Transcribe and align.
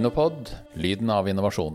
Innopod 0.00 0.48
lyden 0.80 1.10
av 1.12 1.26
innovasjon. 1.28 1.74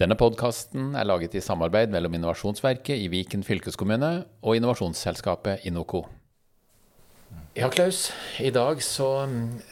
Denne 0.00 0.16
podkasten 0.16 0.94
er 0.96 1.04
laget 1.04 1.34
i 1.36 1.42
samarbeid 1.44 1.92
mellom 1.92 2.14
Innovasjonsverket 2.16 2.96
i 2.96 3.10
Viken 3.12 3.42
fylkeskommune 3.44 4.08
og 4.40 4.56
innovasjonsselskapet 4.56 5.66
Inoco. 5.68 6.06
Ja, 7.52 7.68
Klaus. 7.68 8.06
I 8.40 8.48
dag 8.48 8.80
så 8.80 9.10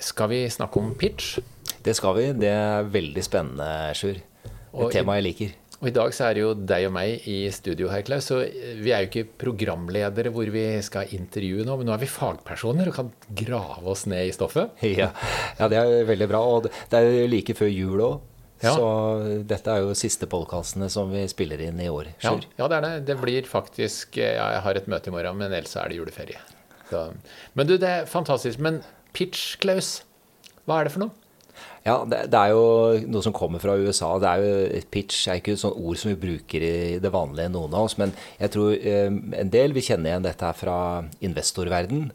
skal 0.05 0.29
vi 0.35 0.43
snakke 0.53 0.83
om 0.83 0.93
pitch. 1.01 1.39
Det 1.81 1.97
skal 1.97 2.19
vi. 2.19 2.27
Det 2.45 2.53
er 2.53 2.93
veldig 2.93 3.25
spennende, 3.25 3.71
Sjur. 3.97 4.21
Et 4.21 4.93
tema 4.93 5.17
jeg 5.17 5.29
liker. 5.31 5.57
Og 5.77 5.91
I 5.91 5.93
dag 5.93 6.13
så 6.17 6.29
er 6.29 6.37
det 6.37 6.43
jo 6.43 6.53
deg 6.57 6.87
og 6.89 6.95
meg 6.97 7.27
i 7.29 7.37
studio 7.53 7.91
her, 7.93 8.05
Klaus. 8.07 8.31
Så 8.31 8.39
vi 8.81 8.93
er 8.95 9.05
jo 9.05 9.11
ikke 9.11 9.27
programledere 9.45 10.33
hvor 10.33 10.49
vi 10.53 10.65
skal 10.85 11.13
intervjue 11.17 11.67
nå, 11.69 11.77
men 11.77 11.91
nå 11.91 11.93
er 11.97 12.01
vi 12.01 12.09
fagpersoner 12.09 12.89
og 12.89 12.97
kan 12.97 13.11
grave 13.43 13.85
oss 13.93 14.07
ned 14.09 14.31
i 14.31 14.33
stoffet. 14.37 14.73
Ja, 14.97 15.11
ja 15.59 15.69
det 15.69 15.83
er 15.83 16.09
veldig 16.09 16.31
bra. 16.31 16.41
Og 16.41 16.71
det 16.71 16.97
er 16.97 17.11
jo 17.11 17.29
like 17.29 17.57
før 17.59 17.71
jul 17.73 18.03
òg. 18.07 18.33
Ja. 18.63 18.73
Så 18.73 18.87
dette 19.45 19.69
er 19.69 19.85
jo 19.85 19.97
siste 19.99 20.29
podkastene 20.33 20.89
som 20.93 21.11
vi 21.13 21.27
spiller 21.29 21.61
inn 21.61 21.81
i 21.83 21.91
år. 21.93 22.15
Ja, 22.25 22.33
ja, 22.57 22.71
det 22.73 22.79
er 22.79 22.87
det. 22.87 22.93
Det 23.11 23.19
blir 23.21 23.49
faktisk 23.51 24.17
ja, 24.17 24.55
Jeg 24.57 24.63
har 24.65 24.81
et 24.81 24.89
møte 24.89 25.13
i 25.13 25.15
morgen, 25.15 25.37
men 25.43 25.53
ellers 25.53 25.77
er 25.77 25.93
det 25.93 26.01
juleferie. 26.01 26.41
Så. 26.89 27.11
Men 27.59 27.69
du, 27.69 27.77
det 27.83 27.91
er 27.91 28.09
fantastisk. 28.09 28.63
Men 28.65 28.81
pitch, 29.17 29.59
Klaus, 29.61 29.99
hva 30.65 30.81
er 30.81 30.89
det 30.89 30.97
for 30.97 31.05
noe? 31.05 31.26
Ja, 31.87 32.01
det, 32.03 32.25
det, 32.33 32.39
er 32.41 32.51
jo 32.51 33.09
noe 33.13 33.23
som 33.23 33.35
kommer 33.37 33.63
fra 33.63 33.77
USA. 33.79 34.09
Det 34.19 34.31
er 34.31 34.43
jo 34.43 34.85
Pitch 34.91 35.29
er 35.31 35.39
ikke 35.39 35.55
et 35.55 35.63
sånt 35.63 35.79
ord 35.79 36.01
som 36.01 36.11
vi 36.11 36.19
bruker 36.19 36.65
i 36.67 36.77
det 37.03 37.13
vanlige, 37.15 37.53
noen 37.55 37.77
av 37.77 37.87
oss. 37.87 37.95
Men 38.01 38.15
jeg 38.41 38.53
tror 38.57 38.73
eh, 38.75 39.07
en 39.43 39.53
del 39.53 39.77
vil 39.77 39.87
kjenne 39.87 40.11
igjen 40.11 40.27
dette 40.27 40.49
her 40.49 40.59
fra 40.59 40.79
investorverden. 41.25 42.09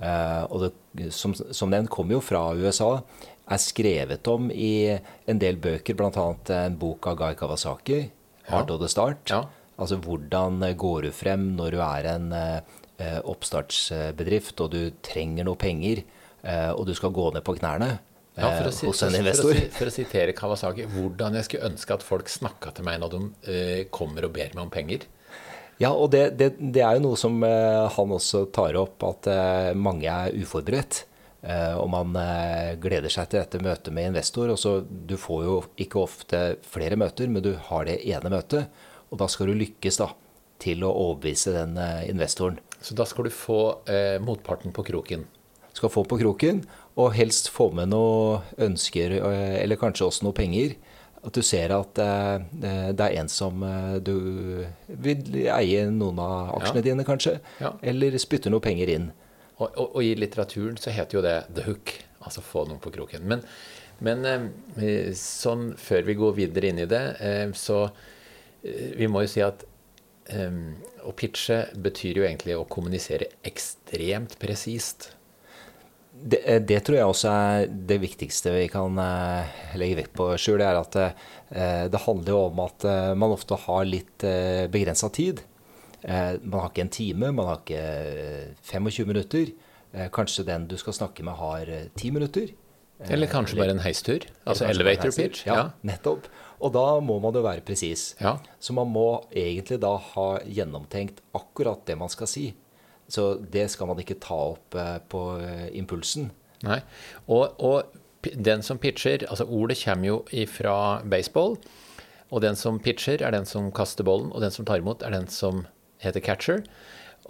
Eh, 0.00 0.42
og 0.48 0.64
det, 0.64 1.10
som, 1.12 1.36
som 1.36 1.72
nevnt 1.72 1.92
kommer 1.92 2.16
jo 2.16 2.24
fra 2.24 2.46
USA. 2.56 2.94
Er 3.50 3.60
skrevet 3.60 4.28
om 4.30 4.48
i 4.54 4.88
en 4.88 5.40
del 5.42 5.60
bøker, 5.60 5.98
bl.a. 5.98 6.26
en 6.56 6.80
bok 6.80 7.10
av 7.10 7.20
Guy 7.20 7.36
Kawasaki, 7.36 8.02
'Art 8.46 8.70
ja. 8.70 8.74
of 8.74 8.80
the 8.80 8.88
Start'. 8.88 9.26
Ja. 9.28 9.44
Altså 9.80 9.96
hvordan 10.00 10.62
går 10.76 11.08
du 11.08 11.10
frem 11.12 11.50
når 11.56 11.74
du 11.74 11.80
er 11.84 12.08
en 12.14 12.32
eh, 12.36 13.20
oppstartsbedrift 13.24 14.60
og 14.60 14.72
du 14.74 14.80
trenger 15.04 15.44
noe 15.48 15.60
penger, 15.60 16.04
eh, 16.44 16.70
og 16.72 16.86
du 16.88 16.94
skal 16.96 17.12
gå 17.16 17.30
ned 17.34 17.44
på 17.44 17.56
knærne. 17.60 17.98
Ja, 18.40 18.50
for, 18.56 18.68
å, 18.70 18.74
si, 18.74 18.88
hos 18.88 19.02
en 19.04 19.16
investor. 19.18 19.52
For, 19.52 19.66
å, 19.68 19.72
for 19.76 19.90
å 19.90 19.94
sitere 19.94 20.34
Kawasaki, 20.36 20.86
hvordan 20.94 21.36
jeg 21.38 21.48
skulle 21.48 21.70
ønske 21.70 21.96
at 21.96 22.04
folk 22.06 22.30
snakka 22.32 22.72
til 22.76 22.86
meg 22.88 23.00
når 23.02 23.14
de 23.14 23.20
uh, 23.26 23.82
kommer 23.92 24.26
og 24.26 24.34
ber 24.36 24.54
meg 24.54 24.62
om 24.64 24.72
penger. 24.72 25.06
Ja, 25.80 25.92
og 25.92 26.10
det, 26.12 26.24
det, 26.40 26.50
det 26.60 26.82
er 26.84 26.98
jo 26.98 27.06
noe 27.08 27.20
som 27.20 27.38
uh, 27.44 27.88
han 27.94 28.16
også 28.16 28.46
tar 28.54 28.76
opp, 28.80 29.00
at 29.08 29.30
uh, 29.32 29.70
mange 29.76 30.08
er 30.08 30.36
uforberedt. 30.36 31.06
og 31.80 31.86
man 31.88 32.12
gleder 32.76 33.08
seg 33.08 33.30
til 33.30 33.40
dette 33.40 33.62
møtet 33.64 33.94
med 33.96 34.10
investor. 34.10 34.50
og 34.52 34.58
så 34.60 34.82
Du 34.84 35.14
får 35.16 35.44
jo 35.46 35.54
ikke 35.80 36.02
ofte 36.02 36.40
flere 36.68 36.98
møter, 37.00 37.32
men 37.32 37.40
du 37.40 37.54
har 37.70 37.86
det 37.88 38.02
ene 38.04 38.28
møtet. 38.28 38.68
Og 39.08 39.16
da 39.22 39.24
skal 39.26 39.48
du 39.48 39.54
lykkes 39.56 40.02
da, 40.02 40.10
til 40.60 40.84
å 40.84 40.92
overbevise 40.92 41.54
den 41.54 41.80
investoren. 42.12 42.60
Så 42.84 42.92
da 42.92 43.08
skal 43.08 43.24
du 43.24 43.32
få 43.32 43.60
motparten 44.20 44.76
på 44.76 44.84
kroken? 44.84 45.24
Skal 45.80 45.92
få 45.94 46.04
på 46.04 46.18
kroken 46.20 46.60
og 47.00 47.14
helst 47.16 47.48
få 47.54 47.70
med 47.72 47.88
noe 47.94 48.40
ønsker, 48.60 49.14
eh, 49.16 49.56
eller 49.62 49.80
kanskje 49.80 50.08
også 50.10 50.26
noe 50.26 50.36
penger. 50.36 50.74
At 51.20 51.36
du 51.36 51.40
ser 51.44 51.72
at 51.72 52.00
eh, 52.00 52.42
det 52.92 53.06
er 53.06 53.16
en 53.20 53.30
som 53.32 53.62
eh, 53.64 53.96
du 54.04 54.14
vil 55.04 55.38
eie 55.52 55.86
noen 55.92 56.20
av 56.20 56.54
aksjene 56.58 56.82
ja. 56.82 56.86
dine, 56.90 57.06
kanskje. 57.08 57.38
Ja. 57.62 57.74
Eller 57.80 58.16
spytter 58.20 58.52
noe 58.52 58.64
penger 58.64 58.92
inn. 58.92 59.10
Og, 59.56 59.68
og, 59.68 59.86
og, 59.86 60.00
i 60.04 60.14
litteraturen 60.16 60.76
så 60.80 60.92
heter 60.92 61.18
jo 61.18 61.24
det 61.24 61.36
'the 61.48 61.64
hook', 61.68 61.94
altså 62.20 62.44
få 62.44 62.66
noen 62.68 62.80
på 62.80 62.92
kroken. 62.92 63.24
Men, 63.28 63.44
men 64.04 64.24
sånn 65.16 65.74
før 65.80 66.04
vi 66.08 66.16
går 66.16 66.36
videre 66.36 66.72
inn 66.72 66.80
i 66.80 66.88
det, 66.88 67.02
så 67.56 67.86
vi 68.62 69.08
må 69.08 69.24
jo 69.24 69.32
si 69.32 69.44
at 69.44 69.64
å 71.04 71.12
pitche 71.16 71.66
betyr 71.76 72.20
jo 72.20 72.24
egentlig 72.24 72.56
å 72.56 72.64
kommunisere 72.68 73.28
ekstremt 73.44 74.38
presist 74.40 75.10
det, 76.22 76.40
eh, 76.44 76.60
det, 76.62 76.80
tror 76.84 76.98
jeg 76.98 77.10
også 77.10 77.30
er 77.30 77.70
det 77.90 78.00
viktigste 78.02 78.52
vi 78.54 78.66
kan 78.72 78.98
uh, 78.98 79.60
legge 79.80 80.00
vekt 80.02 80.14
på 80.18 80.30
sjøl. 80.40 80.60
Det 80.60 80.68
er 80.68 80.80
at 80.80 80.98
uh, 81.00 81.86
det 81.90 82.02
handler 82.06 82.34
jo 82.34 82.42
om 82.48 82.62
at 82.64 82.86
man 83.18 83.34
ofte 83.34 83.58
har 83.66 83.88
litt 83.88 84.26
begrensa 84.70 85.08
tid. 85.10 85.40
man 86.02 86.60
har 86.60 86.70
ikke 86.70 86.84
en 86.84 86.92
time, 86.94 87.32
man 87.34 87.48
har 87.48 87.58
ikke 87.58 88.54
25 88.62 89.06
minutter. 89.06 89.50
kanskje 90.14 90.44
den 90.46 90.68
du 90.70 90.76
skal 90.78 90.94
snakke 90.94 91.24
med, 91.26 91.34
har 91.34 91.66
ti 91.98 92.10
minutter. 92.10 92.54
Eller 93.08 93.26
kanskje 93.26 93.56
eller, 93.56 93.64
bare 93.64 93.74
en 93.74 93.82
heistur? 93.82 94.24
Altså 94.44 94.68
elevator 94.70 95.10
pitch? 95.10 95.46
Ja, 95.46 95.56
ja, 95.56 95.66
nettopp. 95.82 96.28
Og 96.60 96.72
da 96.72 97.00
må 97.00 97.18
man 97.18 97.34
jo 97.34 97.42
være 97.42 97.64
presis. 97.66 98.14
Ja. 98.20 98.36
Så 98.60 98.76
man 98.76 98.92
må 98.92 99.24
egentlig 99.32 99.80
da 99.82 99.96
ha 99.96 100.28
gjennomtenkt 100.44 101.22
akkurat 101.36 101.82
det 101.88 101.96
man 101.98 102.12
skal 102.12 102.30
si. 102.30 102.50
Så 103.10 103.34
det 103.52 103.66
skal 103.72 103.90
man 103.90 104.00
ikke 104.02 104.18
ta 104.22 104.38
opp 104.54 104.76
eh, 104.78 104.98
på 105.10 105.24
eh, 105.42 105.66
impulsen. 105.78 106.30
Nei. 106.66 106.80
Og, 107.26 107.58
og, 107.58 107.98
den 108.20 108.60
som 108.60 108.76
pitcher 108.76 109.22
Altså, 109.32 109.46
ordet 109.48 109.78
kommer 109.80 110.10
jo 110.10 110.16
ifra 110.36 111.00
baseball. 111.08 111.54
Og 112.30 112.42
den 112.44 112.58
som 112.58 112.78
pitcher, 112.78 113.22
er 113.24 113.32
den 113.34 113.48
som 113.48 113.70
kaster 113.74 114.06
bollen, 114.06 114.28
og 114.30 114.44
den 114.44 114.52
som 114.54 114.66
tar 114.68 114.82
imot, 114.82 115.02
er 115.02 115.14
den 115.14 115.26
som 115.32 115.64
heter 116.04 116.22
catcher. 116.22 116.60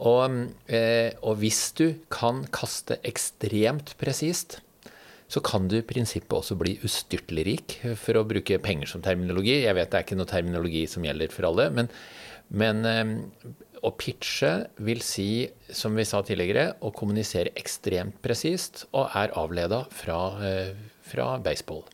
Og, 0.01 0.51
eh, 0.69 1.15
og 1.23 1.39
hvis 1.41 1.71
du 1.79 1.95
kan 2.13 2.43
kaste 2.53 2.99
ekstremt 3.07 3.95
presist, 4.03 4.59
så 5.31 5.41
kan 5.47 5.69
du 5.71 5.79
i 5.79 5.87
prinsippet 5.87 6.35
også 6.35 6.57
bli 6.59 6.75
ustyrtelig 6.85 7.47
rik, 7.47 7.79
for 7.97 8.19
å 8.19 8.27
bruke 8.27 8.59
penger 8.61 8.91
som 8.91 9.03
terminologi. 9.05 9.61
Jeg 9.63 9.79
vet 9.79 9.93
det 9.93 10.01
er 10.01 10.07
ikke 10.09 10.19
noe 10.19 10.31
terminologi 10.31 10.85
som 10.91 11.07
gjelder 11.07 11.33
for 11.33 11.47
alle, 11.49 11.69
men, 11.77 11.91
men 12.51 12.83
å 13.87 13.93
pitche 13.97 14.51
vil 14.85 15.01
si, 15.05 15.49
som 15.73 15.97
vi 15.97 16.05
sa 16.09 16.21
tidligere, 16.27 16.75
å 16.85 16.93
kommunisere 16.95 17.53
ekstremt 17.59 18.21
presist 18.25 18.85
og 18.91 19.09
er 19.17 19.33
avleda 19.39 19.85
fra, 19.95 20.21
eh, 20.45 20.75
fra, 21.07 21.39
baseball. 21.39 21.85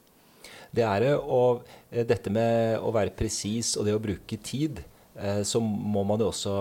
Det 0.75 0.85
er 0.85 1.01
det. 1.01 1.15
Og 1.17 1.65
eh, 1.91 2.05
dette 2.05 2.31
med 2.31 2.79
å 2.83 2.93
være 2.95 3.15
presis 3.17 3.77
og 3.77 3.87
det 3.87 3.97
å 3.97 4.03
bruke 4.03 4.39
tid, 4.43 4.83
eh, 5.17 5.43
så 5.47 5.63
må 5.63 6.05
man 6.05 6.21
jo 6.21 6.33
også 6.33 6.57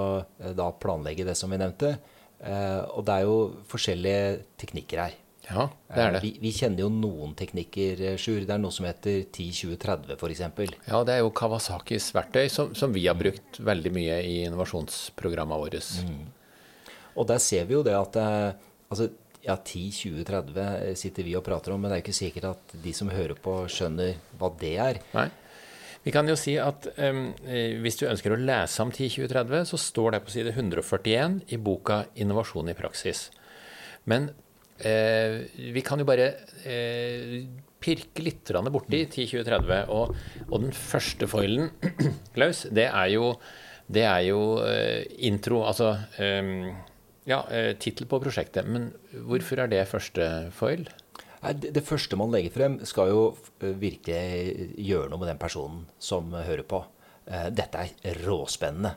da 0.56 0.70
planlegge 0.72 1.26
det 1.26 1.38
som 1.38 1.52
vi 1.52 1.62
nevnte. 1.62 1.98
Og 2.46 3.02
det 3.08 3.14
er 3.16 3.24
jo 3.26 3.38
forskjellige 3.72 4.44
teknikker 4.60 5.00
her. 5.02 5.14
Ja, 5.46 5.66
det 5.92 6.02
er 6.02 6.16
det. 6.16 6.22
Vi, 6.24 6.32
vi, 6.42 6.52
kjenner 6.56 6.86
jo 6.86 6.90
noen 6.94 7.36
teknikker, 7.38 8.02
eh, 8.02 8.18
Sjur. 8.22 8.42
Det 8.46 8.54
er 8.56 8.62
noe 8.62 8.74
som 8.74 8.88
heter 8.88 9.26
10-20-30 9.28 10.16
f.eks. 10.18 10.42
Ja, 10.88 11.02
det 11.06 11.16
er 11.18 11.22
jo 11.22 11.34
Kawasakis 11.36 12.10
verktøy 12.16 12.48
som, 12.52 12.74
som, 12.78 12.94
vi 12.96 13.06
har 13.06 13.18
brukt 13.20 13.60
veldig 13.62 13.94
mye 13.96 14.18
i 14.26 14.40
innovasjonsprogrammene 14.48 15.62
våre. 15.62 15.84
Mm. 16.02 16.98
Og 17.16 17.30
der 17.30 17.42
ser 17.44 17.70
vi 17.70 17.78
jo 17.78 17.84
det 17.86 17.96
at 17.98 18.20
eh, 18.22 18.68
altså, 18.90 19.10
ja, 19.46 19.58
10-20-30 19.60 20.62
eh, 20.66 20.94
sitter 21.00 21.28
vi 21.28 21.38
og 21.38 21.46
prater 21.46 21.76
om, 21.76 21.82
men 21.82 21.92
det 21.92 22.00
er 22.00 22.04
jo 22.04 22.08
ikke 22.08 22.22
sikkert 22.24 22.52
at 22.56 22.78
de 22.86 22.96
som 22.98 23.14
hører 23.14 23.38
på, 23.38 23.60
skjønner 23.72 24.18
hva 24.40 24.52
det 24.62 24.78
er. 24.82 25.02
Nei. 25.16 25.30
Vi 26.06 26.14
kan 26.14 26.28
jo 26.30 26.36
si 26.38 26.54
at 26.62 26.86
um, 27.02 27.32
hvis 27.82 27.96
du 27.98 28.04
ønsker 28.06 28.36
å 28.36 28.38
lese 28.38 28.84
om 28.84 28.92
10-20-30, 28.94 29.64
så 29.72 29.80
står 29.82 30.14
det 30.14 30.20
på 30.22 30.34
side 30.36 30.52
141 30.54 31.40
i 31.50 31.58
boka 31.58 32.04
'Innovasjon 32.14 32.70
i 32.70 32.76
praksis'. 32.78 33.32
Men 34.06 34.28
Eh, 34.76 35.46
vi 35.72 35.82
kan 35.86 36.02
jo 36.02 36.08
bare 36.08 36.28
eh, 36.68 37.46
pirke 37.86 38.24
litt 38.24 38.52
borti 38.74 39.04
10-20-30. 39.06 39.94
Og, 39.94 40.16
og, 40.50 40.58
den 40.64 40.74
første 40.76 41.30
foilen, 41.32 41.72
Klaus, 42.36 42.66
det 42.74 42.90
er 42.90 43.14
jo, 43.14 43.32
det 43.88 44.06
er 44.10 44.26
jo 44.30 44.42
eh, 44.66 45.06
intro, 45.30 45.64
altså 45.70 45.94
eh, 46.20 46.72
ja, 47.30 47.44
eh, 47.50 47.74
tittel 47.80 48.10
på 48.10 48.22
prosjektet. 48.24 48.68
Men 48.68 48.92
hvorfor 49.28 49.64
er 49.64 49.72
det 49.72 49.88
første 49.92 50.50
foil? 50.56 50.88
Det, 51.46 51.76
det 51.76 51.86
første 51.86 52.18
man 52.18 52.32
legger 52.34 52.54
frem, 52.56 52.80
skal 52.90 53.14
jo 53.14 53.24
eh, 53.62 53.76
virkelig 53.80 54.70
gjøre 54.82 55.12
noe 55.12 55.22
med 55.22 55.34
den 55.34 55.42
personen 55.42 55.86
som 56.00 56.34
hører 56.36 56.66
på. 56.68 56.84
Dette 57.26 57.82
er 58.06 58.20
råspennende 58.22 58.92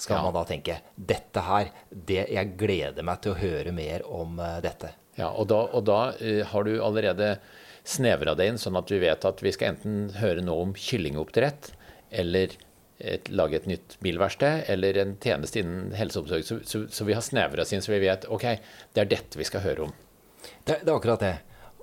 skal 0.00 0.16
ja. 0.16 0.22
man 0.24 0.32
da 0.34 0.40
tenke. 0.48 0.78
Dette 0.96 1.42
her, 1.44 1.68
det, 1.92 2.22
jeg 2.32 2.54
gleder 2.58 3.04
meg 3.04 3.20
til 3.22 3.34
å 3.34 3.36
høre 3.38 3.74
mer 3.76 4.06
om 4.08 4.40
dette. 4.64 4.94
Ja, 5.18 5.30
Og 5.30 5.48
da, 5.50 5.60
og 5.70 5.86
da 5.86 6.00
uh, 6.18 6.42
har 6.50 6.66
du 6.66 6.74
allerede 6.82 7.36
snevra 7.84 8.34
det 8.34 8.48
inn, 8.48 8.60
sånn 8.60 8.78
at 8.80 8.90
vi 8.90 9.00
vet 9.02 9.26
at 9.28 9.42
vi 9.44 9.52
skal 9.54 9.74
enten 9.74 10.14
høre 10.18 10.42
noe 10.44 10.68
om 10.68 10.76
kyllingoppdrett, 10.78 11.70
eller 12.14 12.54
et, 12.98 13.28
lage 13.28 13.58
et 13.58 13.68
nytt 13.68 13.98
bilverksted, 14.04 14.64
eller 14.72 14.98
en 15.02 15.16
tjeneste 15.20 15.60
innen 15.60 15.92
helseomsorg. 15.96 16.46
Så, 16.46 16.60
så, 16.64 16.84
så, 16.88 17.06
vi 17.06 17.16
har 17.16 17.24
snevra 17.24 17.62
oss 17.62 17.74
inn, 17.76 17.84
så 17.84 17.92
vi 17.92 18.04
vet 18.06 18.24
ok, 18.32 18.46
det 18.94 19.04
er 19.04 19.10
dette 19.10 19.38
vi 19.40 19.46
skal 19.46 19.64
høre 19.66 19.88
om. 19.88 19.92
Det, 20.64 20.80
det 20.80 20.88
er 20.88 20.94
akkurat 20.96 21.26
det. 21.26 21.34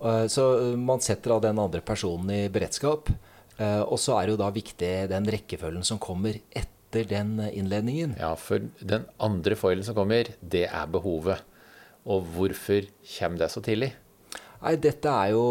Uh, 0.01 0.25
så 0.31 0.47
man 0.79 1.03
setter 1.05 1.37
av 1.37 1.45
den 1.45 1.61
andre 1.61 1.83
personen 1.85 2.33
i 2.33 2.47
beredskap. 2.51 3.13
Og 3.61 3.99
så 4.01 4.15
er 4.17 4.25
det 4.25 4.31
jo 4.33 4.37
da 4.39 4.47
viktig 4.49 4.87
den 5.11 5.27
rekkefølgen 5.29 5.83
som 5.85 5.99
kommer 6.01 6.33
etter 6.57 7.03
den 7.05 7.35
innledningen. 7.51 8.15
Ja, 8.17 8.31
for 8.39 8.63
den 8.79 9.03
andre 9.21 9.53
foilen 9.59 9.85
som 9.85 9.93
kommer, 9.93 10.31
det 10.41 10.63
er 10.65 10.87
behovet. 10.89 11.43
Og 12.09 12.23
hvorfor 12.35 12.87
kommer 13.17 13.43
det 13.43 13.51
så 13.53 13.61
tidlig? 13.65 13.91
Nei, 14.61 14.75
dette 14.77 15.09
er 15.09 15.33
jo 15.33 15.43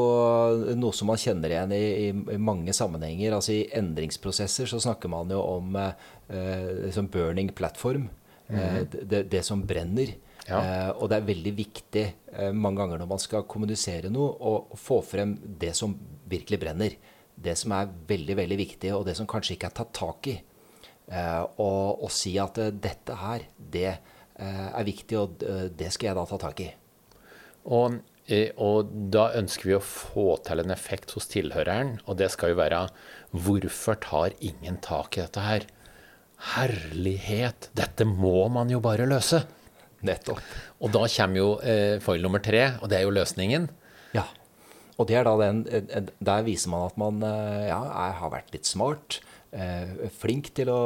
noe 0.79 0.95
som 0.95 1.11
man 1.11 1.19
kjenner 1.19 1.51
igjen 1.51 1.75
i, 1.75 1.85
i 2.11 2.39
mange 2.39 2.75
sammenhenger. 2.77 3.35
Altså 3.35 3.57
I 3.57 3.69
endringsprosesser 3.81 4.71
så 4.71 4.79
snakker 4.83 5.11
man 5.11 5.31
jo 5.35 5.41
om 5.43 5.79
eh, 5.81 6.85
liksom 6.87 7.11
burning 7.11 7.51
platform. 7.55 8.09
Mm 8.51 8.59
-hmm. 8.59 9.07
det, 9.07 9.23
det, 9.31 9.43
som 9.43 9.67
brenner. 9.67 10.15
Ja. 10.47 10.59
Eh, 10.59 10.91
og 10.91 11.09
det 11.09 11.17
er 11.17 11.27
veldig 11.27 11.53
viktig 11.57 12.15
eh, 12.33 12.53
mange 12.53 12.81
ganger 12.81 12.99
når 12.99 13.07
man 13.07 13.19
skal 13.19 13.43
kommunisere 13.43 14.11
noe, 14.11 14.31
å 14.41 14.77
få 14.77 15.03
frem 15.03 15.39
det 15.59 15.75
som 15.77 15.95
virkelig 16.27 16.61
brenner. 16.61 16.91
Det 17.35 17.59
som 17.59 17.73
er 17.73 17.91
veldig, 18.09 18.37
veldig 18.37 18.59
viktig, 18.59 18.95
og 18.95 19.07
det 19.07 19.17
som 19.17 19.27
kanskje 19.27 19.55
ikke 19.55 19.67
er 19.67 19.77
tatt 19.79 19.93
tak 19.93 20.27
i. 20.27 20.41
Eh, 21.11 21.43
og, 21.59 22.05
og, 22.05 22.11
si 22.15 22.37
at 22.39 22.59
eh, 22.59 22.71
dette 22.71 23.15
her, 23.19 23.47
det 23.59 23.99
er 24.41 24.87
viktig, 24.87 25.19
og 25.21 25.43
det 25.77 25.91
skal 25.93 26.11
jeg 26.11 26.17
da 26.19 26.25
ta 26.31 26.41
tak 26.49 26.65
i. 26.65 26.71
Og 27.69 28.01
og 28.63 28.91
da 29.11 29.25
ønsker 29.35 29.67
vi 29.67 29.75
å 29.75 29.83
få 29.83 30.37
til 30.47 30.63
en 30.63 30.71
effekt 30.71 31.11
hos 31.17 31.27
tilhøreren, 31.33 31.97
og 32.07 32.21
det 32.21 32.29
skal 32.31 32.53
jo 32.53 32.61
være 32.61 32.85
Hvorfor 33.35 33.99
tar 33.99 34.37
ingen 34.39 34.79
tak 34.85 35.19
i 35.19 35.25
dette 35.25 35.43
her? 35.43 35.67
Herlighet, 36.55 37.69
dette 37.77 38.07
må 38.09 38.49
man 38.53 38.71
jo 38.73 38.81
bare 38.85 39.09
løse. 39.09 39.43
Nettopp. 40.07 40.41
Og 40.81 40.93
da 40.95 41.05
kommer 41.13 41.41
jo 41.41 41.49
eh, 41.61 41.99
foil 42.01 42.23
nummer 42.25 42.41
tre, 42.41 42.63
og 42.81 42.89
det 42.89 43.01
er 43.01 43.05
jo 43.05 43.13
løsningen. 43.13 43.67
Ja. 44.17 44.25
Og 44.97 45.09
det 45.11 45.19
er 45.21 45.29
da 45.29 45.35
den, 45.41 45.65
der 46.19 46.47
viser 46.47 46.73
man 46.73 46.87
at 46.89 46.97
man 47.01 47.21
eh, 47.27 47.69
ja, 47.69 47.81
har 48.23 48.33
vært 48.33 48.55
litt 48.57 48.69
smart. 48.69 49.21
Eh, 49.53 50.09
flink 50.17 50.53
til 50.57 50.73
å 50.73 50.81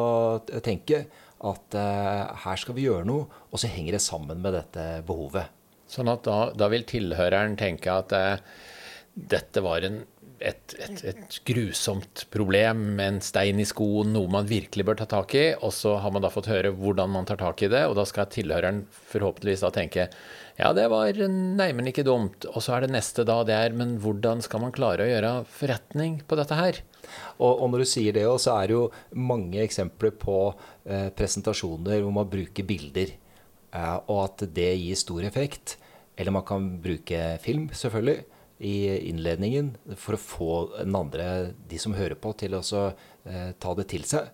tenke 0.64 1.04
at 1.44 1.76
uh, 1.76 2.32
her 2.44 2.60
skal 2.60 2.76
vi 2.76 2.86
gjøre 2.86 3.06
noe, 3.08 3.28
og 3.50 3.60
så 3.60 3.70
henger 3.70 3.98
det 3.98 4.04
sammen 4.04 4.40
med 4.44 4.56
dette 4.56 4.86
behovet. 5.06 5.52
Sånn 5.90 6.08
at 6.08 6.24
da, 6.26 6.38
da 6.56 6.70
vil 6.72 6.86
tilhøreren 6.88 7.58
tenke 7.60 7.92
at 7.92 8.14
uh, 8.16 8.38
dette 9.14 9.62
var 9.64 9.84
en, 9.86 10.02
et, 10.40 10.74
et, 10.78 11.02
et, 11.10 11.36
grusomt 11.46 12.24
problem 12.34 13.00
en 13.00 13.20
stein 13.24 13.60
i 13.62 13.66
skoen, 13.68 14.12
noe 14.14 14.30
man 14.30 14.48
virkelig 14.48 14.86
bør 14.86 14.98
ta 15.00 15.06
tak 15.10 15.34
i. 15.38 15.44
Og 15.60 15.72
så 15.74 15.96
har 16.02 16.14
man 16.14 16.24
da 16.24 16.30
fått 16.32 16.50
høre 16.50 16.72
hvordan 16.74 17.12
man 17.14 17.28
tar 17.28 17.40
tak 17.40 17.62
i 17.64 17.70
det, 17.72 17.84
og 17.88 17.96
da 17.98 18.06
skal 18.08 18.30
tilhøreren 18.32 18.84
forhåpentligvis 19.12 19.64
da 19.64 19.72
tenke 19.74 20.08
ja, 20.54 20.68
det 20.70 20.86
var 20.92 21.18
neimen 21.30 21.90
ikke 21.90 22.04
dumt. 22.06 22.46
Og 22.52 22.62
så 22.62 22.76
er 22.76 22.84
det 22.84 22.94
neste 22.94 23.24
da 23.26 23.40
det 23.46 23.56
er 23.56 23.74
men 23.74 23.96
hvordan 24.02 24.42
skal 24.44 24.62
man 24.62 24.74
klare 24.74 25.06
å 25.06 25.10
gjøre 25.10 25.32
forretning 25.50 26.20
på 26.28 26.38
dette 26.38 26.58
her? 26.58 26.78
Og, 27.38 27.50
og 27.50 27.66
når 27.72 27.82
du 27.82 27.88
sier 27.90 28.14
det 28.14 28.26
òg, 28.28 28.38
så 28.42 28.54
er 28.60 28.70
det 28.70 28.76
jo 28.76 28.84
mange 29.18 29.62
eksempler 29.64 30.14
på 30.14 30.38
eh, 30.86 31.08
presentasjoner 31.16 32.04
hvor 32.04 32.14
man 32.14 32.30
bruker 32.30 32.66
bilder. 32.68 33.16
Eh, 33.74 33.96
og 34.06 34.20
at 34.28 34.46
det 34.54 34.70
gir 34.78 35.00
stor 35.00 35.26
effekt. 35.26 35.76
Eller 36.14 36.34
man 36.34 36.46
kan 36.46 36.70
bruke 36.82 37.34
film, 37.42 37.66
selvfølgelig, 37.74 38.22
i 38.64 39.08
innledningen 39.10 39.74
for 40.00 40.16
å 40.16 40.20
få 40.20 40.52
den 40.78 40.96
andre, 40.96 41.26
de 41.68 41.80
som 41.80 41.96
hører 41.96 42.16
på, 42.20 42.32
til 42.40 42.56
å 42.56 42.62
eh, 42.62 43.50
ta 43.60 43.74
det 43.76 43.88
til 43.92 44.06
seg. 44.08 44.30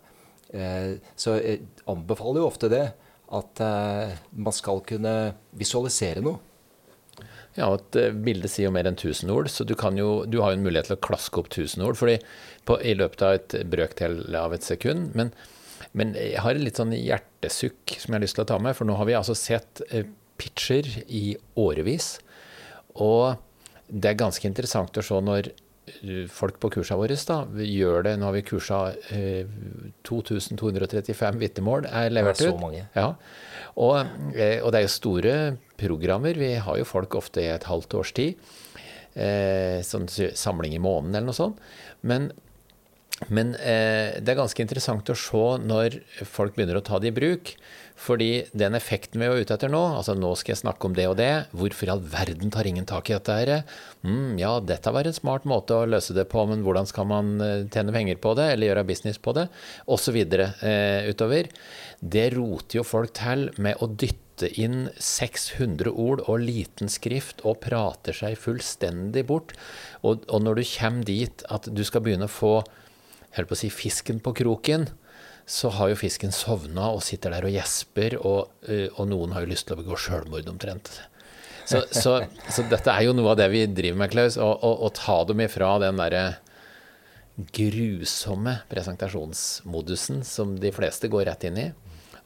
Eh, 0.55 1.01
så 1.19 1.37
jeg 1.41 1.65
anbefaler 1.91 2.43
jo 2.43 2.51
ofte 2.51 2.71
det. 2.71 2.85
At 3.31 3.63
eh, 3.63 4.15
man 4.31 4.55
skal 4.55 4.83
kunne 4.87 5.35
visualisere 5.59 6.23
noe. 6.25 6.39
Ja, 7.59 7.73
et 7.75 7.99
bilde 8.23 8.49
sier 8.49 8.69
jo 8.69 8.75
mer 8.75 8.87
enn 8.87 8.97
1000 8.97 9.31
ord, 9.35 9.51
så 9.51 9.67
du, 9.67 9.75
jo, 9.99 10.11
du, 10.31 10.39
har 10.39 10.53
jo 10.53 10.61
en 10.61 10.63
mulighet 10.65 10.87
til 10.93 10.97
å 10.97 11.03
klaske 11.03 11.41
opp 11.43 11.49
1000 11.51 11.83
ord 11.83 11.99
fordi 11.99 12.21
på, 12.65 12.77
i 12.87 12.95
løpet 12.95 13.25
av 13.27 13.35
et 13.41 13.57
brøkdel 13.73 14.21
av 14.39 14.55
et 14.55 14.67
sekund. 14.67 15.11
Men, 15.19 15.33
men, 15.91 16.15
jeg 16.15 16.39
har 16.45 16.55
et 16.55 16.63
litt 16.63 16.79
sånn 16.79 16.95
hjertesukk 16.95 17.97
som 17.99 18.15
jeg 18.15 18.21
har 18.21 18.25
lyst 18.25 18.39
til 18.39 18.47
å 18.47 18.51
ta 18.53 18.61
med, 18.63 18.79
for 18.79 18.87
nå 18.87 18.95
har 19.01 19.11
vi 19.11 19.19
altså 19.19 19.35
sett 19.35 19.83
pitcher 20.41 20.87
i 21.11 21.35
årevis. 21.59 22.15
Og 22.95 23.35
det 23.91 24.13
er 24.13 24.23
ganske 24.23 24.47
interessant 24.49 24.97
å 24.97 25.05
se 25.05 25.19
når 25.25 25.51
eh, 25.51 26.27
folk 26.31 26.61
på 26.63 26.71
kursene 26.77 27.01
våre 27.01 27.19
da, 27.27 27.39
gjør 27.67 28.07
det. 28.07 28.15
Nå 28.21 28.29
har 28.29 28.37
vi 28.37 28.45
kursa 28.47 28.81
eh, 29.15 29.51
2235 30.07 31.41
vitnemål 31.41 31.89
er 31.91 32.13
levert 32.15 32.43
ut. 32.43 32.79
Ja. 32.97 33.13
Og, 33.77 33.99
eh, 34.35 34.59
og, 34.63 34.71
det 34.73 34.81
er 34.81 34.87
jo 34.87 34.95
store 34.95 35.37
programmer. 35.81 36.39
Vi 36.39 36.55
har 36.63 36.81
jo 36.81 36.89
folk 36.89 37.19
ofte 37.19 37.45
i 37.45 37.51
et 37.53 37.69
halvt 37.71 37.99
års 38.01 38.15
tid. 38.17 38.39
Eh, 39.15 39.81
sånn 39.83 40.07
samling 40.09 40.77
i 40.77 40.83
måneden 40.83 41.17
eller 41.17 41.33
noe 41.33 41.39
sånt. 41.39 41.59
Men, 42.07 42.31
men 43.29 43.53
eh, 43.61 44.17
det 44.17 44.33
er 44.33 44.39
ganske 44.39 44.65
interessant 44.65 45.13
å 45.13 45.19
se 45.19 45.45
når 45.61 46.01
folk 46.25 46.57
begynner 46.57 46.81
å 46.81 46.85
ta 46.85 46.99
det 47.03 47.13
i 47.13 47.17
bruk. 47.17 47.53
Fordi 48.01 48.47
den 48.57 48.73
effekten 48.79 49.21
vi 49.21 49.29
var 49.29 49.37
ute 49.37 49.53
etter 49.53 49.69
nå, 49.69 49.81
altså 49.99 50.15
nå 50.17 50.31
skal 50.39 50.55
jeg 50.55 50.63
snakke 50.63 50.89
om 50.89 50.95
det 50.97 51.05
og 51.11 51.19
det, 51.19 51.33
hvorfor 51.53 51.91
i 51.91 51.93
all 51.93 52.01
verden 52.01 52.53
tar 52.53 52.69
ingen 52.71 52.89
tak 52.89 53.11
i 53.11 53.17
dette 53.17 53.37
her? 53.37 53.53
Mm, 54.07 54.39
ja, 54.41 54.55
dette 54.65 54.93
var 54.95 55.05
en 55.05 55.17
smart 55.17 55.45
måte 55.49 55.77
å 55.77 55.89
løse 55.91 56.17
det 56.17 56.25
på, 56.33 56.47
men 56.49 56.65
hvordan 56.65 56.89
skal 56.89 57.11
man 57.11 57.35
eh, 57.45 57.67
tjene 57.69 57.93
penger 57.93 58.17
på 58.25 58.33
det, 58.39 58.49
eller 58.55 58.71
gjøre 58.71 58.87
business 58.89 59.21
på 59.21 59.37
det, 59.37 59.51
osv. 59.85 60.17
Eh, 60.17 61.11
utover. 61.13 61.53
Det 62.01 62.27
roter 62.39 62.81
jo 62.81 62.89
folk 62.89 63.13
til 63.21 63.51
med 63.61 63.85
å 63.85 63.91
dytte 63.93 64.49
inn 64.57 64.87
600 64.97 65.93
ord 65.93 66.25
og 66.25 66.41
liten 66.41 66.89
skrift 66.89 67.45
og 67.45 67.61
prater 67.67 68.17
seg 68.17 68.41
fullstendig 68.41 69.29
bort. 69.29 69.53
Og, 70.01 70.25
og 70.33 70.47
når 70.47 70.63
du 70.63 70.69
kommer 70.73 71.05
dit 71.05 71.51
at 71.53 71.69
du 71.69 71.85
skal 71.85 72.07
begynne 72.07 72.31
å 72.31 72.33
få 72.33 72.63
holdt 73.37 73.51
på 73.51 73.57
å 73.57 73.61
si, 73.61 73.71
fisken 73.73 74.21
på 74.25 74.35
kroken, 74.43 74.89
så 75.51 75.71
har 75.75 75.91
jo 75.91 75.99
fisken 75.99 76.35
sovna 76.35 76.93
og 76.95 77.03
sitter 77.03 77.35
der 77.35 77.47
og 77.49 77.55
gjesper, 77.55 78.19
og, 78.21 78.53
eh, 78.69 78.87
og 78.95 79.09
noen 79.11 79.35
har 79.35 79.45
jo 79.45 79.51
lyst 79.51 79.67
til 79.69 79.77
å 79.77 79.81
begå 79.83 79.99
sjølmord 79.99 80.51
omtrent. 80.51 80.93
Så, 81.71 81.85
så, 81.95 82.17
så, 82.51 82.65
dette 82.67 82.91
er 82.91 83.07
jo 83.07 83.15
noe 83.15 83.33
av 83.33 83.39
det 83.39 83.47
vi 83.53 83.63
driver 83.71 84.01
med, 84.03 84.11
Klaus. 84.11 84.39
Å 84.41 84.89
ta 84.97 85.21
dem 85.29 85.43
ifra 85.45 85.77
den 85.83 86.01
derre 86.01 86.25
grusomme 87.55 88.57
presentasjonsmodusen 88.71 90.25
som 90.27 90.57
de 90.61 90.73
fleste 90.75 91.09
går 91.13 91.29
rett 91.31 91.47
inn 91.49 91.61
i, 91.63 91.69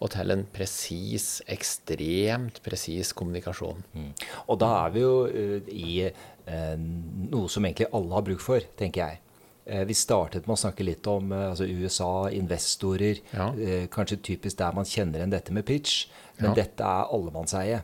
og 0.00 0.10
til 0.12 0.32
en 0.34 0.46
presis, 0.52 1.28
ekstremt 1.50 2.60
presis 2.64 3.12
kommunikasjon. 3.16 3.84
Mm. 3.94 4.08
Og 4.48 4.58
da 4.60 4.70
er 4.80 4.94
vi 4.96 5.04
jo 5.04 5.12
uh, 5.28 5.68
i 5.70 5.92
eh, 6.08 6.74
noe 6.78 7.52
som 7.52 7.64
egentlig 7.64 7.92
alle 7.94 8.16
har 8.16 8.26
bruk 8.26 8.42
for, 8.42 8.64
tenker 8.80 9.04
jeg. 9.04 9.20
Eh, 9.66 9.84
vi 9.88 9.94
startet 9.96 10.44
med 10.44 10.58
å 10.58 10.60
snakke 10.60 10.84
litt 10.84 11.06
om 11.08 11.32
eh, 11.32 11.46
altså 11.52 11.64
USA, 11.64 12.28
investorer. 12.36 13.20
Ja. 13.32 13.48
Eh, 13.56 13.86
kanskje 13.92 14.20
typisk 14.32 14.58
der 14.60 14.76
man 14.76 14.88
kjenner 14.88 15.20
igjen 15.22 15.32
dette 15.32 15.54
med 15.56 15.64
pitch. 15.68 16.04
Men 16.36 16.52
ja. 16.52 16.56
dette 16.60 16.84
er 16.84 17.14
allemannseie. 17.16 17.80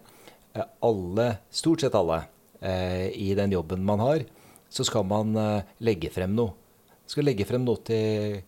Alle, 0.84 1.26
stort 1.54 1.84
sett 1.84 1.94
alle, 1.94 2.24
i 3.14 3.28
den 3.38 3.52
jobben 3.54 3.84
man 3.86 4.00
har, 4.02 4.24
så 4.68 4.82
skal 4.84 5.04
man 5.06 5.30
legge 5.78 6.10
frem 6.12 6.34
noe. 6.34 6.50
Skal 7.08 7.24
legge 7.24 7.46
frem 7.46 7.62
noe 7.62 7.78
til 7.86 8.40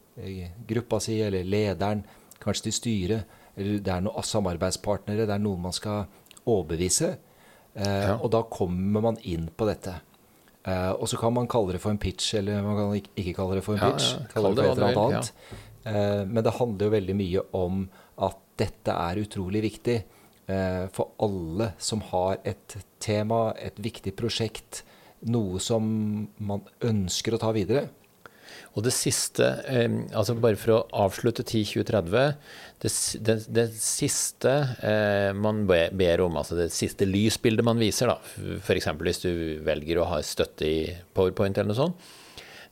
gruppa 0.68 0.98
si 1.00 1.20
eller 1.22 1.46
lederen, 1.46 2.02
kanskje 2.42 2.66
til 2.66 2.74
styret. 2.74 3.38
Eller 3.54 3.78
det 3.86 3.94
er 3.94 4.02
noen 4.02 4.26
samarbeidspartnere, 4.26 5.28
det 5.30 5.36
er 5.36 5.44
noen 5.46 5.62
man 5.68 5.76
skal 5.78 6.10
overbevise. 6.42 7.12
Ja. 7.78 8.18
Og 8.18 8.32
da 8.34 8.42
kommer 8.50 9.06
man 9.06 9.22
inn 9.22 9.46
på 9.54 9.70
dette. 9.70 10.00
Uh, 10.62 10.92
og 10.94 11.08
så 11.10 11.18
kan 11.18 11.34
man 11.34 11.48
kalle 11.50 11.74
det 11.74 11.82
for 11.82 11.90
en 11.90 11.98
pitch, 11.98 12.36
eller 12.38 12.62
man 12.62 12.78
kan 12.78 12.92
ikke 13.18 13.34
kalle 13.34 13.58
det 13.58 13.64
for 13.66 13.74
en 13.74 13.82
pitch. 13.82 14.12
Ja, 14.12 14.22
ja. 14.22 14.30
Kalle 14.30 14.52
det 14.54 14.62
for 14.62 14.70
et 14.70 14.76
eller 14.76 14.90
annet 14.90 15.02
annet. 15.02 15.32
Ja. 15.32 15.60
Uh, 15.82 16.22
men 16.28 16.44
det 16.46 16.56
handler 16.58 16.86
jo 16.86 16.94
veldig 16.94 17.16
mye 17.18 17.44
om 17.58 17.80
at 18.22 18.38
dette 18.62 18.94
er 18.94 19.22
utrolig 19.24 19.64
viktig 19.64 19.96
uh, 20.52 20.86
for 20.94 21.16
alle 21.26 21.72
som 21.82 22.04
har 22.12 22.38
et 22.46 22.76
tema, 23.02 23.48
et 23.58 23.80
viktig 23.82 24.14
prosjekt, 24.18 24.84
noe 25.26 25.58
som 25.62 25.82
man 26.38 26.62
ønsker 26.82 27.34
å 27.34 27.42
ta 27.42 27.50
videre. 27.54 27.88
Og 28.72 28.84
det 28.86 28.94
siste, 28.96 29.46
altså 30.16 30.32
bare 30.40 30.56
for 30.56 30.72
å 30.72 30.84
avslutte 31.04 31.44
10-20-30 31.44 32.12
det, 32.80 32.90
det, 33.20 33.34
det, 33.52 33.66
siste 33.76 34.52
eh, 34.80 35.28
man 35.36 35.66
ber 35.68 36.22
om, 36.24 36.38
altså 36.40 36.56
det 36.56 36.70
siste 36.72 37.04
lysbildet 37.06 37.66
man 37.68 37.80
viser, 37.80 38.08
da, 38.08 38.16
f.eks. 38.64 38.88
hvis 38.96 39.20
du 39.26 39.32
velger 39.66 40.00
å 40.00 40.08
ha 40.14 40.22
støtte 40.24 40.66
i 40.66 40.78
PowerPoint 41.12 41.60
eller 41.60 41.70
noe 41.70 41.78
sånt, 41.82 42.08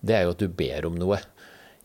det 0.01 0.17
er 0.17 0.25
jo 0.25 0.33
at 0.33 0.41
du 0.41 0.49
ber 0.49 0.89
om 0.89 0.97
noe. 0.97 1.21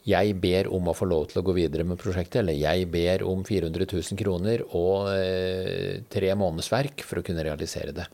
Jeg 0.05 0.35
ber 0.37 0.69
om 0.73 0.87
å 0.87 0.95
få 0.95 1.07
lov 1.09 1.27
til 1.31 1.41
å 1.41 1.45
gå 1.45 1.55
videre 1.57 1.83
med 1.87 1.99
prosjektet, 1.99 2.39
eller 2.43 2.55
jeg 2.55 2.87
ber 2.93 3.25
om 3.27 3.41
400 3.45 3.87
000 3.89 4.19
kroner 4.21 4.63
og 4.77 5.09
eh, 5.11 6.05
tre 6.13 6.29
månedsverk 6.37 7.03
for 7.03 7.19
å 7.19 7.25
kunne 7.25 7.43
realisere 7.43 7.93
det. 7.95 8.05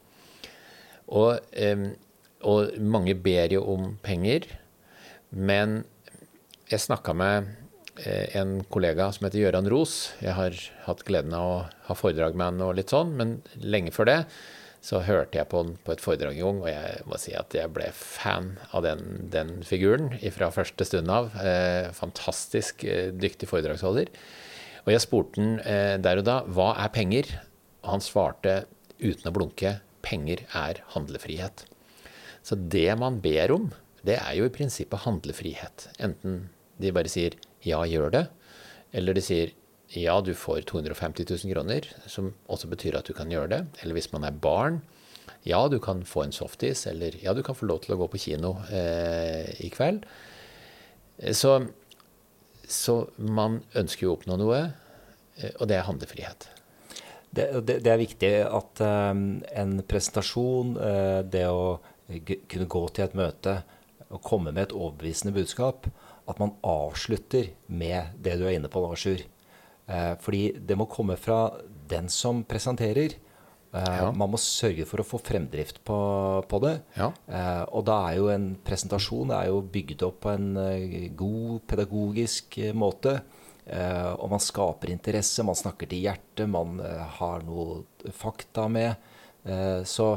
Og, 1.11 1.37
eh, 1.51 1.85
og 2.47 2.79
mange 2.81 3.13
ber 3.19 3.53
jo 3.53 3.65
om 3.75 3.91
penger. 4.01 4.47
Men 5.31 5.81
jeg 6.71 6.83
snakka 6.83 7.15
med 7.17 7.51
eh, 8.03 8.31
en 8.39 8.59
kollega 8.71 9.09
som 9.15 9.27
heter 9.27 9.45
Gøran 9.45 9.69
Ros. 9.71 10.13
Jeg 10.23 10.35
har 10.37 10.57
hatt 10.87 11.05
gleden 11.07 11.35
av 11.35 11.47
å 11.49 11.61
ha 11.89 11.97
foredrag 11.97 12.35
med 12.35 12.51
han 12.53 12.65
og 12.67 12.75
litt 12.79 12.91
sånn, 12.91 13.15
men 13.19 13.39
lenge 13.59 13.95
før 13.95 14.11
det 14.11 14.19
så 14.81 15.03
hørte 15.05 15.37
jeg 15.37 15.49
på 15.49 15.61
han 15.61 15.75
på 15.85 15.93
et 15.93 16.01
foredrag 16.01 16.39
en 16.39 16.41
gang, 16.41 16.61
og 16.63 16.69
jeg 16.71 17.03
må 17.05 17.19
si 17.21 17.35
at 17.37 17.53
jeg 17.53 17.69
ble 17.73 17.91
fan 17.93 18.55
av 18.73 18.81
den, 18.85 19.27
den 19.33 19.59
figuren 19.65 20.09
fra 20.33 20.49
første 20.53 20.87
stund 20.89 21.11
av. 21.13 21.29
Eh, 21.37 21.91
fantastisk 21.93 22.85
eh, 22.89 23.11
dyktig 23.13 23.49
foredragsholder. 23.51 24.09
Og 24.81 24.89
jeg 24.89 25.03
spurte 25.03 25.37
han 25.37 25.59
eh, 25.61 25.97
der 26.01 26.23
og 26.23 26.25
da 26.25 26.39
hva 26.49 26.71
er 26.81 26.89
penger? 26.95 27.29
Og 27.85 27.93
han 27.93 28.03
svarte 28.05 28.63
uten 28.97 29.29
å 29.29 29.35
blunke 29.35 29.77
penger 30.01 30.47
er 30.57 30.81
handlefrihet. 30.95 31.67
Så 32.41 32.57
det 32.57 32.89
man 32.97 33.21
ber 33.21 33.53
om, 33.53 33.69
det 34.07 34.17
er 34.17 34.35
jo 34.37 34.47
i 34.47 34.53
prinsippet 34.53 35.05
handlefrihet. 35.05 35.89
Enten 36.01 36.49
de 36.81 36.91
bare 36.91 37.09
sier 37.11 37.35
'ja, 37.61 37.83
gjør 37.85 38.11
det', 38.11 38.27
eller 38.93 39.13
de 39.13 39.21
sier 39.21 39.51
'ja, 39.93 40.21
du 40.21 40.33
får 40.33 40.65
250 40.65 41.25
000 41.29 41.53
kroner', 41.53 41.87
som 42.07 42.33
også 42.49 42.67
betyr 42.67 42.97
at 42.97 43.05
du 43.05 43.13
kan 43.13 43.29
gjøre 43.29 43.49
det. 43.49 43.65
Eller 43.81 43.93
hvis 43.93 44.11
man 44.11 44.23
er 44.23 44.31
barn, 44.31 44.81
ja, 45.43 45.67
du 45.67 45.79
kan 45.79 46.03
få 46.05 46.23
en 46.23 46.31
softis, 46.31 46.85
eller 46.87 47.15
ja, 47.21 47.33
du 47.33 47.43
kan 47.43 47.55
få 47.55 47.65
lov 47.65 47.81
til 47.81 47.95
å 47.95 47.97
gå 47.97 48.07
på 48.07 48.21
kino 48.21 48.57
eh, 48.71 49.49
i 49.59 49.69
kveld. 49.73 50.05
Så, 51.33 51.67
så 52.67 53.09
man 53.17 53.61
ønsker 53.75 54.05
jo 54.05 54.13
å 54.13 54.17
oppnå 54.19 54.37
noe, 54.37 54.61
eh, 55.37 55.53
og 55.59 55.67
det 55.67 55.79
er 55.79 55.87
handlefrihet. 55.87 56.49
Det, 57.31 57.47
det, 57.63 57.79
det, 57.85 57.91
er 57.91 58.01
viktig 58.01 58.31
at 58.43 58.81
um, 58.83 59.41
en 59.55 59.77
presentasjon, 59.87 60.73
uh, 60.75 61.21
det 61.23 61.45
å 61.47 61.79
kunne 62.51 62.67
gå 62.67 62.81
til 62.91 63.05
et 63.05 63.15
møte 63.15 63.61
og 64.11 64.23
komme 64.25 64.53
med 64.53 64.67
et 64.67 64.75
overbevisende 64.75 65.33
budskap, 65.35 65.87
at 66.29 66.39
man 66.39 66.53
avslutter 66.67 67.51
med 67.67 68.15
det 68.21 68.37
du 68.39 68.45
er 68.45 68.57
inne 68.57 68.71
på 68.71 68.83
nå, 68.83 68.93
Sjur. 68.99 69.23
Eh, 69.91 70.13
fordi 70.21 70.43
det 70.59 70.77
må 70.79 70.87
komme 70.91 71.17
fra 71.19 71.49
den 71.91 72.09
som 72.11 72.43
presenterer. 72.47 73.17
Eh, 73.71 73.97
ja. 74.01 74.09
Man 74.11 74.33
må 74.33 74.39
sørge 74.41 74.85
for 74.87 75.01
å 75.01 75.07
få 75.07 75.19
fremdrift 75.23 75.81
på, 75.87 75.99
på 76.47 76.61
det. 76.63 76.75
Ja. 76.97 77.11
Eh, 77.27 77.63
og 77.71 77.85
da 77.89 77.97
er 78.09 78.19
jo 78.19 78.31
en 78.33 78.51
presentasjon 78.67 79.33
er 79.35 79.49
jo 79.51 79.61
bygd 79.73 80.05
opp 80.07 80.21
på 80.25 80.33
en 80.33 80.49
uh, 80.59 81.07
god 81.17 81.61
pedagogisk 81.71 82.59
uh, 82.61 82.73
måte. 82.77 83.19
Uh, 83.61 84.17
og 84.17 84.31
man 84.33 84.41
skaper 84.41 84.91
interesse, 84.91 85.45
man 85.47 85.57
snakker 85.57 85.87
til 85.87 86.03
hjertet, 86.07 86.47
man 86.49 86.79
har 87.19 87.43
noe 87.45 88.09
fakta 88.17 88.65
med. 88.71 89.09
så 89.87 90.07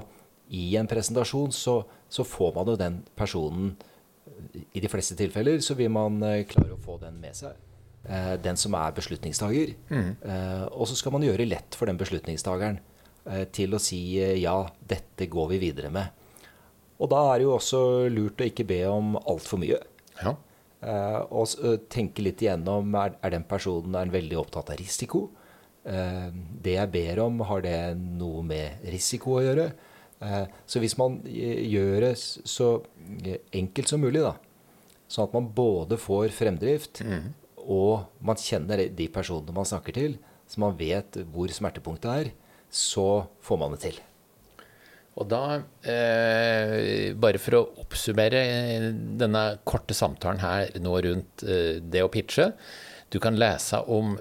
i 0.52 0.76
en 0.76 0.88
presentasjon 0.88 1.52
så, 1.52 1.78
så, 2.14 2.24
får 2.24 2.54
man 2.54 2.70
jo 2.70 2.78
den 2.78 3.00
personen 3.18 3.72
I 4.70 4.80
de 4.82 4.90
fleste 4.90 5.16
tilfeller 5.18 5.58
så 5.64 5.74
vil 5.78 5.90
man 5.92 6.20
klare 6.48 6.76
å 6.76 6.82
få 6.82 7.00
den 7.02 7.18
med 7.22 7.34
seg. 7.36 7.58
Eh, 8.04 8.34
den 8.36 8.56
som 8.60 8.74
er 8.76 8.92
beslutningstaker. 8.96 9.74
Mm. 9.88 10.10
Eh, 10.20 10.64
og 10.76 10.88
så 10.90 10.96
skal 10.98 11.14
man 11.14 11.24
gjøre 11.24 11.46
lett 11.48 11.76
for 11.76 11.88
den 11.88 12.00
beslutningstakeren 12.00 12.76
eh, 13.24 13.46
til 13.54 13.72
å 13.72 13.80
si 13.80 14.00
ja, 14.42 14.58
dette 14.84 15.28
går 15.32 15.54
vi 15.54 15.60
videre 15.62 15.92
med. 15.94 16.10
Og 17.00 17.08
da 17.10 17.22
er 17.30 17.40
det 17.40 17.46
jo 17.46 17.54
også 17.56 17.80
lurt 18.12 18.42
å 18.42 18.48
ikke 18.50 18.66
be 18.68 18.82
om 18.90 19.16
altfor 19.24 19.60
mye. 19.62 19.80
Ja. 20.14 20.36
og 21.34 21.88
tenke 21.90 22.22
litt 22.22 22.42
igjennom 22.44 22.92
er, 23.00 23.16
er 23.24 23.32
den 23.32 23.46
personen 23.48 23.96
er 23.98 24.12
veldig 24.12 24.36
opptatt 24.38 24.68
av 24.70 24.78
risiko. 24.78 25.24
det 25.82 26.76
jeg 26.76 26.90
ber 26.92 27.18
om, 27.24 27.40
har 27.48 27.64
det 27.64 27.96
noe 27.98 28.44
med 28.46 28.84
risiko 28.92 29.40
å 29.40 29.42
gjøre? 29.42 29.66
Så 30.66 30.80
hvis 30.82 30.96
man 31.00 31.18
gjør 31.28 32.08
det 32.08 32.14
så 32.18 32.68
enkelt 33.54 33.90
som 33.90 34.00
mulig, 34.00 34.22
da, 34.24 34.34
sånn 35.10 35.28
at 35.28 35.34
man 35.36 35.48
både 35.56 35.98
får 36.00 36.32
fremdrift, 36.36 37.02
mm 37.04 37.32
og 37.64 38.10
man 38.24 38.40
kjenner 38.40 38.86
de 38.92 39.06
personene 39.12 39.54
man 39.56 39.68
snakker 39.68 39.96
til, 39.96 40.16
så 40.48 40.60
man 40.60 40.76
vet 40.78 41.16
hvor 41.32 41.52
smertepunktet 41.52 42.10
er, 42.12 42.34
så 42.68 43.24
får 43.44 43.60
man 43.60 43.74
det 43.74 43.80
til. 43.86 44.00
Og 45.14 45.28
da, 45.30 45.60
eh, 45.86 47.14
bare 47.14 47.38
for 47.38 47.56
å 47.56 47.66
oppsummere 47.84 48.40
eh, 48.42 48.88
denne 49.20 49.44
korte 49.62 49.94
samtalen 49.94 50.42
her 50.42 50.72
nå 50.82 50.94
rundt 51.06 51.44
eh, 51.46 51.78
det 51.78 52.02
å 52.02 52.10
pitche 52.10 52.50
Du 53.14 53.20
kan 53.22 53.38
lese 53.38 53.78
om 53.86 54.16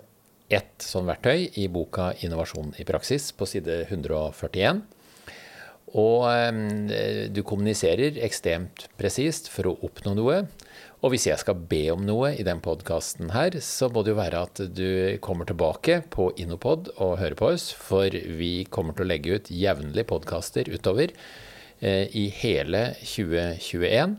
ett 0.53 0.85
sånn 0.85 1.09
verktøy 1.09 1.49
i 1.57 1.65
boka 1.65 2.11
'Innovasjon 2.13 2.75
i 2.77 2.85
praksis' 2.85 3.31
på 3.33 3.47
side 3.49 3.87
141. 3.89 4.83
Og 5.91 6.25
eh, 6.31 7.27
du 7.29 7.43
kommuniserer 7.45 8.17
ekstremt 8.25 8.87
presist 8.97 9.51
for 9.53 9.69
å 9.69 9.77
oppnå 9.85 10.15
noe. 10.17 10.43
Og 11.03 11.11
hvis 11.11 11.25
jeg 11.27 11.41
skal 11.41 11.59
be 11.67 11.81
om 11.91 12.05
noe 12.07 12.29
i 12.39 12.45
den 12.47 12.61
podkasten 12.63 13.33
her, 13.35 13.57
så 13.59 13.89
må 13.91 14.05
det 14.05 14.13
jo 14.13 14.21
være 14.21 14.43
at 14.47 14.61
du 14.71 15.19
kommer 15.23 15.47
tilbake 15.49 15.99
på 16.13 16.29
Innopod 16.39 16.93
og 16.95 17.17
hører 17.19 17.35
på 17.35 17.49
oss, 17.51 17.65
for 17.75 18.07
vi 18.07 18.63
kommer 18.71 18.95
til 18.95 19.03
å 19.03 19.09
legge 19.11 19.35
ut 19.35 19.51
jevnlig 19.51 20.05
podkaster 20.07 20.71
utover 20.71 21.11
eh, 21.83 22.07
i 22.07 22.29
hele 22.39 22.93
2021. 23.03 24.15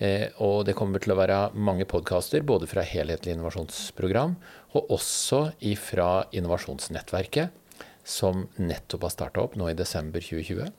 Eh, 0.00 0.30
og 0.42 0.64
det 0.64 0.74
kommer 0.78 1.04
til 1.04 1.12
å 1.12 1.18
være 1.20 1.42
mange 1.54 1.84
podkaster 1.86 2.42
både 2.42 2.70
fra 2.72 2.82
Helhetlig 2.88 3.36
innovasjonsprogram 3.36 4.38
og 4.74 4.94
også 4.96 5.42
fra 5.78 6.08
Innovasjonsnettverket, 6.34 7.52
som 8.00 8.48
nettopp 8.56 9.06
har 9.06 9.14
starta 9.14 9.44
opp 9.44 9.60
nå 9.60 9.68
i 9.70 9.76
desember 9.76 10.24
2020. 10.24 10.72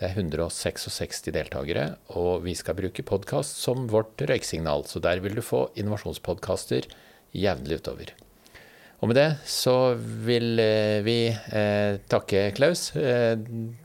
Det 0.00 0.08
er 0.08 0.16
166 0.16 1.26
deltakere, 1.28 1.82
og 2.16 2.46
vi 2.46 2.54
skal 2.56 2.72
bruke 2.78 3.04
podkast 3.04 3.58
som 3.60 3.84
vårt 3.92 4.22
røyksignal. 4.24 4.86
Så 4.88 5.02
der 5.04 5.20
vil 5.20 5.36
du 5.36 5.42
få 5.44 5.66
innovasjonspodkaster 5.76 6.88
jevnlig 7.36 7.82
utover. 7.82 8.14
Og 9.04 9.10
med 9.10 9.18
det 9.20 9.28
så 9.48 9.92
vil 10.24 10.56
eh, 10.60 11.04
vi 11.04 11.18
eh, 11.28 12.00
takke 12.08 12.46
Klaus, 12.56 12.94
eh, 12.96 13.36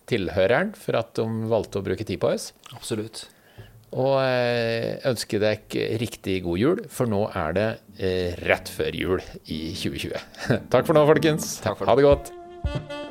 tilhøreren, 0.07 0.71
for 0.79 1.01
at 1.01 1.11
de 1.19 1.51
valgte 1.51 1.83
å 1.83 1.85
bruke 1.85 2.07
tid 2.07 2.23
på 2.23 2.31
oss. 2.31 2.53
Absolutt. 2.71 3.25
Og 3.91 4.15
eh, 4.23 4.95
ønske 5.11 5.39
deg 5.43 5.79
riktig 5.99 6.41
god 6.47 6.63
jul, 6.63 6.85
for 6.91 7.11
nå 7.11 7.25
er 7.35 7.59
det 7.59 7.69
eh, 7.99 8.39
rett 8.47 8.71
før 8.71 8.95
jul 8.95 9.19
i 9.51 9.65
2020. 9.75 10.15
Takk 10.71 10.87
for 10.87 10.95
nå, 10.95 11.03
folkens. 11.11 11.57
Takk 11.63 11.83
for 11.83 11.91
ha 11.91 11.99
det 11.99 12.07
godt. 12.07 13.03